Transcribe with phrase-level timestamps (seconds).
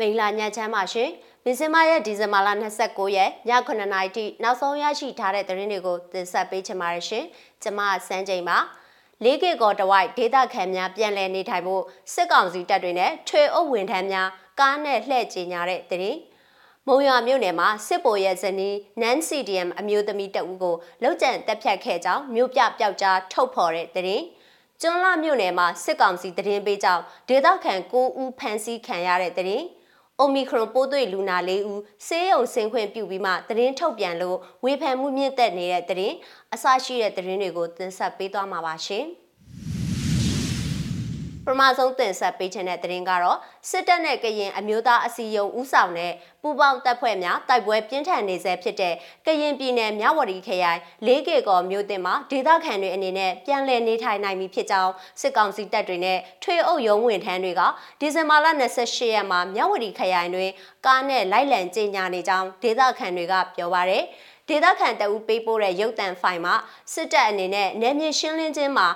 [0.00, 1.10] မင်္ဂလာညချမ်းပါရှင်။
[1.44, 2.48] ဒီဇင်ဘာရက်ဒီဇင်ဘာလ
[2.82, 7.24] 29ရက်ည9:00နာရီထိနောက်ဆုံးရရှိထားတဲ့သတင်းတွေကိုတင်ဆက်ပေးချင်ပါတယ်ရှင်။
[7.62, 8.58] ကျွန်မစန်းချိန်ပါ။
[9.24, 11.82] လေးကေကောတဝိုက်ဒေသခံများပြန်လည်နေထိုင်ဖို့
[12.12, 14.28] စစ်ကောင်စီတပ်တွေနဲ့ထွေအုပ်ဝန်ထမ်းများ
[14.60, 16.18] ကားနဲ့လှည့်ကျင်ညာတဲ့သတင်း။
[16.86, 24.24] မုံရွာမြို့နယ်မှာစစ်ပိုရဲ့ဇနီးနန် CDM အမျိုးသမီးတအူးကိုလောက်ကျန်တက်ဖြတ်ခဲ့ကြောင်းမြို့ပြပျောက်ကြားထုတ်ဖော်တဲ့သတင်း။
[24.80, 29.64] ကျွန်းလာမြို့နယ်မှာစစ်ကောင်စီတရင်ပေးကြောင်းဒေသခံ9ဦးဖမ်းဆီးခံရတဲ့တရင်
[30.22, 36.16] အိုမီခရွန်ပိုးသွေလူနာ၄ဦးဆေးရုံဆင်းခွင့်ပြုပြီးမှသတင်းထုတ်ပြန်လို့ဝေဖန်မှုမြင့်တက်နေတဲ့သတင်း
[36.54, 39.06] အစရှိတဲ့သတင်းတွေကိုတင်ဆက်ပေးသွားမှာပါရှင်။
[41.46, 43.38] ပထမဆုံးတင်ဆက်ပေးခြင်းတဲ့သတင်းကတော့
[43.70, 48.94] စစ်တပ်နဲ့ကရင်အမျိုးသားအစည်းအရုံးဦးဆောင်တဲ့ပူပေါင်းတပ်ဖွဲ့များတိုက်ပွဲပြင်းထန်နေဆဲဖြစ်တဲ့
[49.26, 57.60] ကရင်ပြည်နယ်မြဝတီခရိုင်လေးကေကော်မြို့တင်မှာဒေသခံတွေအနေနဲ့ပြန်လည်နေထိုင်နိုင်ပြီဖြစ်ကြောင်းစစ်ကောင်စီတပ်တွေနဲ့ထွေအုပ်ရုံးဝန်ထမ်းတွေက
[58.00, 58.46] ဒီဇင်ဘာလ
[58.78, 60.50] 28ရက်မှာမြဝတီခရိုင်တွင်
[60.86, 64.04] ကားနဲ့လိုက်လံကြေညာနေကြောင်းဒေသခံတွေကပြောပါရယ်
[64.50, 66.54] ဒေသခံတအူးပေးပို့တဲ့ရုပ်တံဖိုင်မှာ
[66.92, 68.86] စစ်တပ်အနေနဲ့နယ်မြေရှင်းလင်းခြင်းမှာ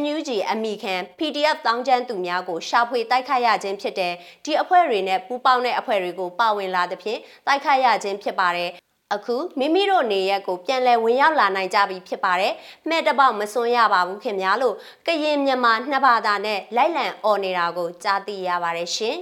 [0.00, 4.12] NUG အမိခံ PDF တောင်းကျမ်းသူများကိုရှာဖွေတိုက်ခိုက်ရခြင်းဖြစ်တဲ့
[4.44, 8.70] ဒီအဖွဲ့တွေနဲ့ပူးပေါင်းတဲ့အဖွဲ့တွေကိုပါဝင်လာသဖြင့်တိုက်ခိုက်ရခြင်းဖြစ်ပါတယ်
[9.14, 12.52] အခုမိမိတို့နေရက်ကိုပြန်လည်ဝင်ရောက်လာနိုင်ကြပြီဖြစ်ပါတယ်။
[12.88, 14.74] မှဲ့တပေါက်မစွန်းရပါဘူးခင်ဗျာလို့
[15.06, 19.16] ကရင်မြန်မာနှစ်ဘာသာနဲ့လိုက်လံអော်နေတာကိုကြားသိရပါတယ်ရှင်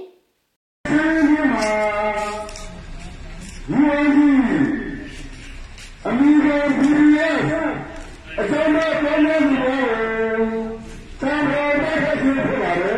[6.07, 7.35] ။အမိကိုပြည်ရဲ့
[8.39, 9.79] အစမ်းမဲ့ပေါ်နေမှုကို
[11.21, 12.95] သံဃာတဲ့ဖြစ်ဖြစ်ပါလေ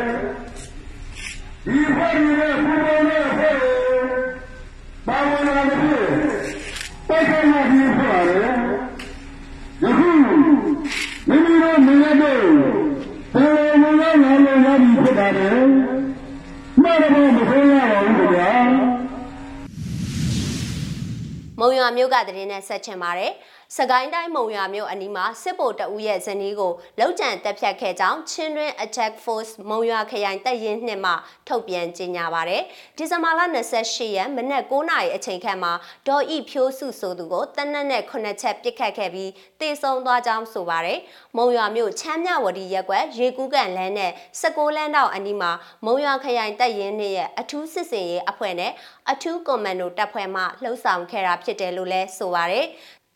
[1.66, 3.56] ဒီဖွဲ့ရတဲ့ဘုရားနဲ့ဖွဲ့
[5.08, 8.36] ဘာဝင်လာတဲ့တိုက်ခိုက်မှုဖြစ်ပါလေ
[9.82, 10.10] ယခု
[11.28, 12.38] မိမိတို့မြင်ရတဲ့
[13.34, 15.50] ဘယ်လိုမျိုးနာမည်ရပြီးဖြစ်ပါလေ
[16.82, 18.50] မှန်တယ်မဆိုးရပါဘူးခင်ဗျာ
[21.96, 23.32] မုံရွာမြို့ကတည်းနဲ့ဆက်ချင်ပါတယ်။
[23.78, 31.14] စကိုင်းတိုင်းမုံရွာမြို့အနီးမှာစစ်ဗိုလ်တအူးရဲ့ဇနီးကိုလောက်ကျန်တက်ဖြတ်ခဲ့ကြောင်းချင်းတွင်း Attack Force မုံရွာခရိုင်တပ်ရင်းနှစ်မှ
[31.48, 32.62] ထုတ်ပြန်ကြေညာပါတယ်။
[32.98, 33.42] ဒီဇင်ဘာလ
[33.78, 35.74] 28ရက်မနက်9:00နာရီအချိန်ခန့်မှာ
[36.08, 39.32] ဒေါ်ဤဖြိုးစုဆိုသူကိုတနက်နဲ့9ချက်ပစ်ခတ်ခဲ့ပြီး
[39.62, 41.00] တေဆုံသွားကြောင်းဆိုပါတယ်။
[41.38, 45.52] မုံရွာမြို့ချမ်းမြဝတီရက်ကွက်ရေကူးကန်လမ်းနဲ့16လမ်းတောင်အနီးမှာ
[45.86, 48.72] မုံရွာခရိုင်တပ်ရင်းနှစ်ရဲ့အထူးစစ်စင်ရေးအဖွဲ့နဲ့
[49.12, 52.68] အထူးကွန်မန်ဒိုတပ်ဖွဲ့မှလှုပ်ဆောင်ခဲ့တာဖြစ်တယ်လို့လည်းဆိုပါတယ်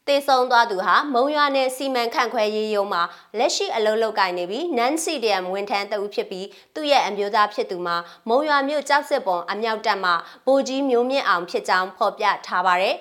[0.09, 3.03] တေဆုံသွားသူဟာမုံရွာနယ်စီမံခန့်ခွဲရေးရုံးမှာ
[3.37, 7.97] လက်ရှိအလုပ်လုပ်ကိုင်နေပြီးနန်စီဒီယမ်ဝန်ထမ်းတဦးဖြစ်ပြီးသူ့ရဲ့အမျိုးသားဖြစ်သူမှာ
[8.29, 10.11] မုံရွာမြို့ကြောက်စစ်ပုံအမြောက်တပ်မှ
[10.45, 12.95] ဗိုလ်ကြီးမျိုးမြင့်အောင်ဖြစ်ကြောင်းဖော်ပြထားပါတယ်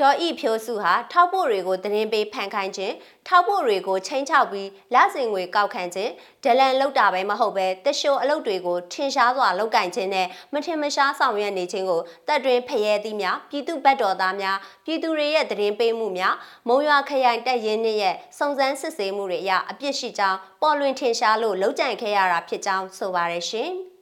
[0.00, 2.94] ဒေါ်ဤဖြိုးစုဟာထောက်ပို့တွေကိုသတင်းပေးဖန်ခိုင်းခြင်း
[3.28, 6.12] ထောက်ပို့တွေကိုချိန်ချောက်ပြီးလစဉ်ငွေကောက်ခံခြင်း
[6.44, 16.34] ဒလန်လောက်တာပဲမဟုတ်ပဲတရှိုအလုပ်တွေကိုထင်ရှားစွာလုပ်ကင်ခြင်းနဲ့မထင်မရှားဆောင်ရွက်နေခြင်းကိုတပ်တွင်ဖရဲသည့်များပြည်သူ့ဘက်တော်သားများပြည်သူတွေရဲ့သတင်းပေးမှုများ
[16.68, 23.72] မုံရွာခရိုင်တပ်ရင်းနှင့်ရဲ့စုံစမ်းစစ်ဆေးမှုတွေအရအပြစ်ရှိကြောင်းပေါ်လွင်ထင်ရှားလို့လုံးကြံခဲ့ရတာဖြစ်ကြောင်းဆိုပါရရှင်။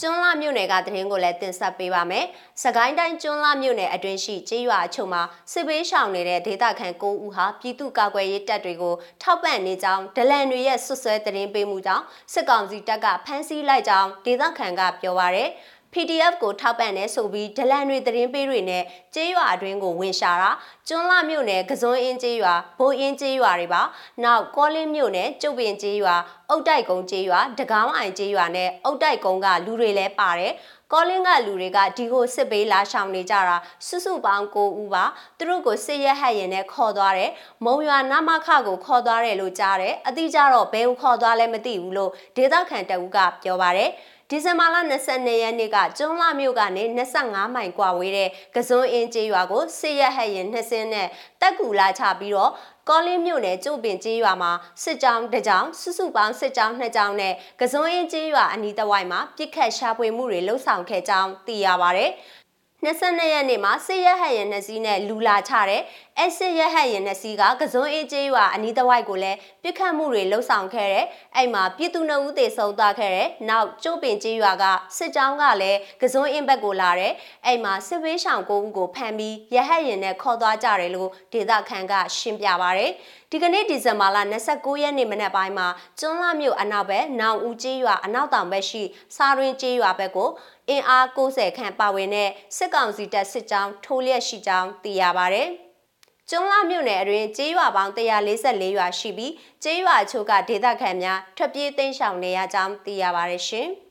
[0.00, 2.24] ကျွန်းလာမြို့နယ်ကသတင်းကိုလည်းတင်ဆက်ပေးပါမယ်။
[2.62, 5.22] စကိုင်းတိုင်းကျွန်းလာမြို့နယ်အတွင်းရှိကျေးရွာအချို့မှာ
[5.52, 15.50] စစ်ဘေးရှောင်နေတဲ့ဒေသခံ9ဦးဟာပြည်သူ့ကာကွယ်ရေးတပ်တွေကိုထောက်ပံ့နေကြောင်းဒလန်တွေရဲ့ဆွဆွဲသတင်းပေးမှုကြောင့်စစ်ကောင်စီတပ်ကဖမ်းဆီးလိုက်ကြောင်းဒေသခံကပြောပါရယ်။
[15.94, 18.84] PDF ကိုထောက်ပံ့နေဆိုပြီးဒလန်တွေသတင်းပေးတွေနဲ့
[19.14, 20.50] ကျေးရွာအတွင်းကိုဝင်ရှာတာ
[20.88, 23.82] ကျွန်းလမြို့နယ်ကစွန်းအင်းကျေးရွာဘိုးအင်းကျေးရွာတွေပါ
[24.24, 26.16] နောက်ကောလင်းမြို့နယ်ကျုပ်ပင်ကျေးရွာ
[26.50, 30.52] အုတ်တိုက်ကုန်းကျေးရွာတကောင်းအိုင်ကျေးရွာနဲ့အုတ်တိုက်ကုန်းကလူတွေလည်းပါတယ်
[30.92, 33.56] ကောလင်းကလူတွေကဒီကိုစစ်ပေးလာရှောင်နေကြတာ
[33.86, 35.04] စုစုပေါင်း9ဦးပါ
[35.38, 37.30] သူတို့ကိုစစ်ရက်ဟက်ရင်နဲ့ခေါ်သွားတယ်
[37.64, 43.90] မုံရွာနမခကိုခေါ်သွားတယ်လို့ကြားတယ်အတိကြတော့ဘယ်ကိုခေါ်သွားလဲမသိဘူးလို့ဒေသခံတအူးကပြောပါတယ်
[44.34, 44.76] ဒီဇင်ဘာလ
[45.10, 46.84] 22ရက်နေ့ကကျွန်းလာမြို့ကနေ
[47.18, 51.08] 25မိုင်ကွာဝေးတဲ့ကစွန်းအင်းကျေးရွာကိုစစ်ရက်ဟက်ရင်နှစ်စင်းနဲ့
[51.40, 52.50] တက်ကူလာချပြီးတော့
[52.88, 54.52] ကောလင်းမြို့နယ်ကျုပ်ပင်ကျေးရွာမှာ
[54.82, 62.06] စစ်ကြောင်းတစ်ကြောင်းစုစုပေါင်းစစ်ကြောင်းနှစ်ကြောင်းနဲ့ကစွန်းအင်းကျေးရွာအနီးတစ်ဝိုက်မှာပြစ်ခတ်ရှာဖွေမှုတွေလှုပ်ဆောင်ခဲ့ကြောင်းသိရပါဗျ။
[62.84, 65.82] 22ရက်နေ့မှာစစ်ရဟတ်ရင်နှစ်စီးနဲ့လူလာချတဲ့
[66.18, 74.64] အဲစစ်ရဟတ်ရင်နှစ်စီးကကစွန်းအေးကျေးရွာအနီးတစ်ဝိုက်ကိုလည်းပြစ်ခတ်မှုတွေလှုပ်ဆောင်ခဲ့တဲ့အဲ့မှာပြည်သူနှုတ်ဦးသေဆုံးသွားခဲ့တဲ့နောက်ကျိုးပင်ကျေးရွာက
[74.96, 77.12] စစ်ကြောင်းကလည်းကစွန်းအင်းဘက်ကိုလာတဲ့
[77.46, 82.86] အဲ့မှာစစ်ဝေးရှောင်ကိုဦးကိုဖမ်းပြီးရဟတ်ရင်နဲ့ခေါ်သွားကြတယ်လို့ဒေသခံကရှင်းပြပါဗျ။
[83.36, 84.18] ဒီကနေ့ဒီဇင်ဘာလ
[84.50, 85.68] 29ရက်နေ့မနက်ပိုင်းမှာ
[86.00, 88.82] ကျွန်းလာမြို့အနောက်ဘက်နောင်ဦးကျေးရွာအနောက်တောင်ဘက်ရှိ
[89.16, 90.30] စားရင်းကျေးရွာဘက်ကို
[90.68, 95.42] အင်အား90ခန့်ပါဝင်တဲ့စစ်ကောင်စီတပ်စစ်ကြောင်းထိုးလျက်ရှိကြောင်းသိရပါဗျ။
[96.30, 99.32] ကျွန်းလာမြို့နယ်အတွင်းကျေးရွာပေါင်း144ရွာရှိပြီး
[99.64, 103.70] ကျေးရွာချို့ကဒေသခံများထွက်ပြေးသိမ်းရှောင်နေရကြောင်းသိရပါရရှင်။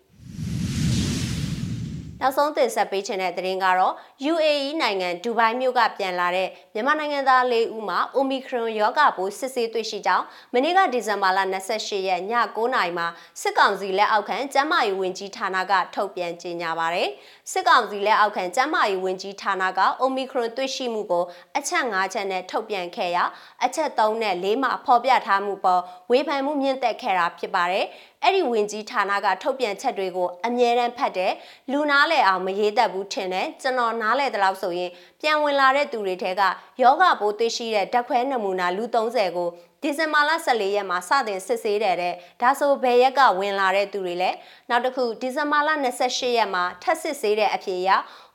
[2.26, 3.94] နောက်ဆုံးတင်ဆက်ပေးချင်တဲ့သတင်းကတော့
[4.32, 11.40] UAE နိုင်ငံဒူဘိုင်းမြို့ကပြန်လာတဲ့မြန်မာနိုင်ငံသား၄ဦးမှာ Omicron ရောဂါပိုးစစ်ဆေးတွေ့ရှိကြောင်းမနေ့ကဒီဇင်ဘာလ
[11.74, 12.22] 28ရက်ည
[12.56, 13.08] 9:00နာရီမှာ
[13.42, 17.10] စစ်ကောင်စီလက်အောက်ခံကျန်းမာရေးဝန်ကြီးဌာနကထုတ်ပြန်ကြေညာပါတယ်။
[17.52, 21.26] စစ်ကောင်စီလက်အောက်ခံကျန်းမာရေးဝန်ကြီးဌာနက Omicron တွေ့ရှိမှုကို
[21.58, 23.24] အချက်၅ချက်နဲ့ထုတ်ပြန်ခဲ့ရာ
[23.66, 25.82] အချက်3နဲ့4မှာဖော်ပြထားမှုပေါ်
[26.12, 27.86] ဝေဖန်မှုမြင့်တက်ခဲ့တာဖြစ်ပါတယ်။
[28.24, 31.34] အဲ့ဒီဝင်ကြီးဌာနကထုတ်ပြန်ချက်တွေကိုအမြဲတမ်းဖတ်တယ်
[31.72, 34.90] လူနာလေအောင်မရေးတတ်ဘူးထင်တယ်ကျွန်တော်နားလေတလောက်ဆိုရင်
[35.22, 36.42] ပြန်ဝင်လာတဲ့သူတွေထဲက
[36.82, 39.50] ယောဂပိုးသိရှိတဲ့ဓာတ်ခွဲနမူနာလူ30ကို
[39.82, 44.30] ဒီဇင်ဘာလ14ရက်မှာစတင်စစ်ဆေးတယ်တဲ့ဒါဆိုဘယ်ရက်ကဝင်လာတဲ့သူတွေလဲ
[44.70, 45.70] နောက်တစ်ခုဒီဇင်ဘာလ
[46.04, 47.90] 28ရက်မှာထပ်စစ်ဆေးတဲ့အဖြစ်အရ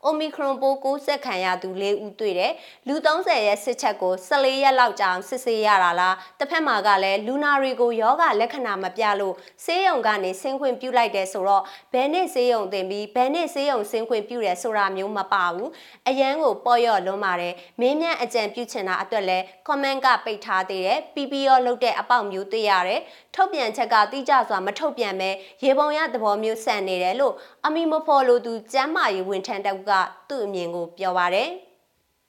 [0.04, 2.52] အိုမီခရွန်ပိုးကူးစက်ခံရသူ၄ဦးတွေ့တယ်
[2.88, 15.70] လူ30ရဲ့စစ်ချက်ကို14ရက်လောက်ကြာအောင်စစ်ဆေးရတာလားတစ်ဖက်မှာကလည်းလူနာတွေကိုယောဂလက္ခဏာမပြလို့ဆေးရုံကနေဆင်းခွင့်ပြုလိုက်တယ်ဆိုတော့ဘယ်နေ့ဆေးရုံတင်ပြီးဘယ်နေ့ဆေးရုံဆင်းခွင့်ပြုတယ်ဆိုတာမျိုးမပါဘူး
[16.08, 19.38] အရန်ကိုပေါ်ရော့လွန်းပါတယ်မင်းမြန်အကြံပြုချင်တာအတွက်လဲ
[19.68, 23.00] comment ကပိတ်ထားသေးတယ် PPO လုပ်တဲ့အပေါက်မျိုးတွေ့ရတယ်
[23.34, 25.30] ထုတ်ပြန်ချက်ကတိကျစွာမထုတ်ပြန်ပဲ
[25.64, 27.34] ရေပုံရသဘောမျိုးဆန်နေတယ်လို့
[27.66, 29.90] အမီမဖော်လို့သူကျမ်းမာရေးဝန်ထမ်းတက်က
[30.28, 31.50] သူ့အမြင်ကိုပြောပါတယ်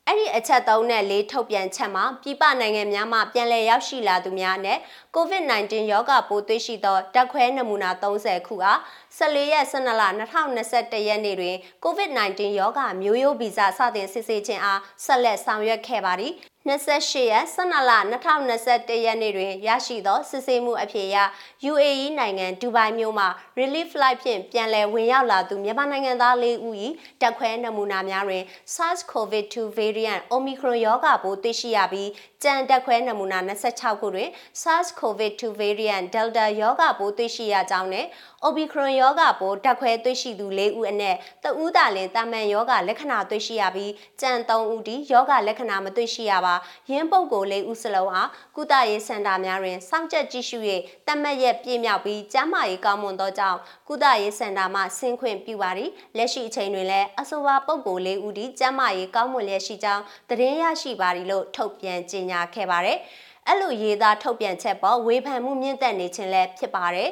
[0.10, 4.78] အဲ့ဒီအချက်သုံးနဲ့လေးထုတ်ပြန်ချက်မှာပြည်ပနိုင်ငံများမှပြန်လည်ရောက်ရှိလာသူများနဲ့
[5.16, 8.80] COVID-19 ရောဂါပိုးတွေ့ရှိသောဓာတ်ခွဲနမူနာ30ခုအား
[9.18, 10.04] 14ရက်12လ
[10.60, 16.34] 2021ရက်နေ့တွင် COVID-19 ရောဂါမျိုးရိုးဗီဇစတင်စစ်ဆေးခြင်းအားဆက်လက်ဆောင်ရွက်ခဲ့ပါသည်
[16.68, 17.92] 28ရက်12လ
[18.52, 21.18] 2021ရက်နေ့တွင်ရရှိသောစစ်ဆေးမှုအဖြစ်အရ
[21.72, 23.26] UAE နိုင်ငံဒူဘိုင်းမြို့မှ
[23.60, 26.76] relief flight ဖြင့်ပြန်လည်ဝင်ရောက်လာသူမြန်မာနိုင်ငံသား၄ဦး၏
[27.22, 32.10] တက်ခွဲနမူနာများတွင် SARS-CoV-2 variant Omicron ရောဂါပိုးတွေ့ရှိရပြီး
[32.44, 34.30] ကြံတက်ခွဲနမူနာ26ခုတွင်
[34.62, 38.06] SARS-CoV-2 variant Delta ရောဂါပိုးတွေ့ရှိရကြောင်းနဲ့
[38.48, 43.92] Omicron ရောဂါပိုးတက်ခွဲတွေ့ရှိသူ၄ဦးအနက်တဦးသာလင်တာမန်ရောဂါလက္ခဏာတွေ့ရှိရပြီး
[44.22, 46.56] ကြံ3ဦးဒီရောဂါလက္ခဏာမတွေ့ရှိရပါ
[46.92, 50.58] ရင်းပုတ်ကို၄ဦးစလုံးအားကုသရေးစင်တာများတွင်စောင့်ကြပ်ကြည့်ရှု၍
[51.08, 62.98] တတ်မှတ်ရက်ပြည့်မြောက်ပြီးကျန်းမာရေးကောင်းမွန်သောကြောင့်ကုသရေးစင်တာမှဆင်းခွင့်ပြုပါသည်လက်ရှိအချိန်တွင်လည်းအဆိုပါပုတ်ကို၄ဦးဒီကျန်းမာရေးကောင်းမွန်လျက်ရှိကြောင်းသတင်းရရှိပါသည်လို့ထုတ်ပြန်ကြေညာခဲ့ပါတယ်
[63.48, 67.10] အဲ့လိုရေးသားထုတ်ပြန်ချက်ပေါ်ဝေဖန်မှုမြင့်တက်နေခြင်းလည်းဖြစ်ပါတယ်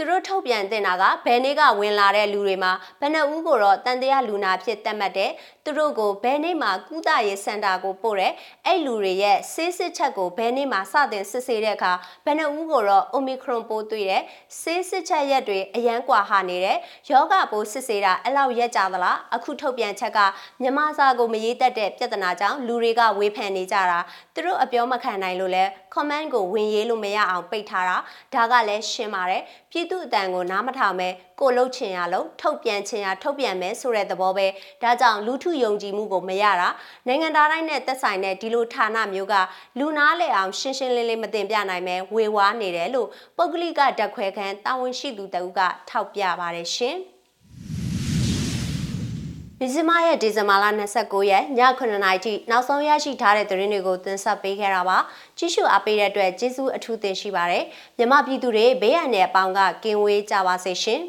[0.00, 5.30] သူတို့ထုတ်ပြန်တင်တာကဘယ်နေ့ကဝင်လာတဲ့လူတွေမှာဘယ်နှဦးကိုတော့တန်တရားလူနာဖြစ်သတ်မှတ်တဲ့
[5.64, 8.32] သူတို့ကိုဘယ်နေ့မှကုသရေးစင်တာကိုပို့တဲ့
[8.66, 11.92] အဲ့လူတွေရဲ့ဆေးစစ်ချက်ကိုဘယ်နေ့မှစတင်စစ်ဆေးတဲ့အခါ
[12.24, 14.22] ဘယ်နှဦးကိုတော့ Omicron ပိုးတွေ့တဲ့
[14.60, 16.76] ဆေးစစ်ချက်ရက်တွေအရန်ကွာဟာနေတဲ့
[17.10, 20.18] ယောဂပိုးစစ်ဆေးတာအဲ့လောက်ရက်ကြသလားအခုထုတ်ပြန်ချက်က
[20.62, 23.98] မြမစာကိုမရေးတတ်တဲ့ပြဿနာကြောင့်လူတွေကဝေဖန်နေကြတာ
[24.34, 27.96] သူတို့အပြောမခံနိုင်လို့လဲ comment ကိုဝင်ရေးလို့မရအောင်ပိတ်ထားတာ
[28.34, 29.42] ဒါကလည်းရှင်းပါတယ်
[29.72, 31.08] ပြည်သူအတန်ကိုနားမထောင်ပဲ
[31.40, 34.46] ကိုလှုပ်ချင်ရလို့ထုတ်ပြန်ချင်ရထုတ်ပြန်မယ်ဆိုတဲ့သဘောပဲ
[34.82, 36.68] ဒါကြောင့်လူထုယုံကြည်မှုကိုမရတာ
[37.06, 39.34] နိုင်ငံသားတိုင်းနဲ့သက်ဆိုင်တဲ့ဒီလိုဌာနမျိုးက
[39.78, 45.60] လူနာလေအောင်ရှင်းရှင်းလင်းလင်းမတင်ပြနိုင်ပဲဝေဝါးနေတယ်လို့ပုဂ္ဂလိကဓာတ်ခွဲခန်းတာဝန်ရှိသူတဦးက
[45.90, 46.96] ထောက်ပြပါတယ်ရှင်
[49.62, 50.64] ဒီဇင်ဘာရဲ့ဒီဇင်ဘာလ
[50.98, 54.98] 29ရက်ည9:00နာရီထိနောက်ဆုံးရရှိထားတဲ့သတင်းတွေကိုတင်ဆက်ပေးခဲ့တာပါ
[55.38, 57.64] ကြည့်ရှုအားပေးတဲ့အတွက်ကျေးဇူးအထူးတင်ရှိပါတယ်
[57.98, 61.00] မြမပြည်သူတွေဘေးရန်တဲ့အပေါင်းကကင်းဝေးကြပါစေရှင်